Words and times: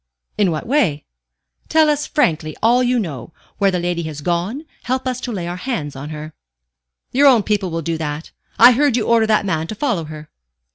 "In 0.35 0.49
what 0.49 0.65
way?" 0.65 1.05
"Tell 1.69 1.87
us 1.87 2.07
frankly 2.07 2.57
all 2.63 2.81
you 2.81 2.97
know 2.97 3.33
where 3.59 3.69
that 3.69 3.83
lady 3.83 4.01
has 4.01 4.21
gone, 4.21 4.65
help 4.85 5.07
us 5.07 5.21
to 5.21 5.31
lay 5.31 5.47
our 5.47 5.57
hands 5.57 5.95
on 5.95 6.09
her." 6.09 6.33
"Your 7.11 7.27
own 7.27 7.43
people 7.43 7.69
will 7.69 7.83
do 7.83 7.99
that. 7.99 8.31
I 8.57 8.71
heard 8.71 8.97
you 8.97 9.05
order 9.05 9.27
that 9.27 9.45
man 9.45 9.67
to 9.67 9.75
follow 9.75 10.05
her." 10.05 10.31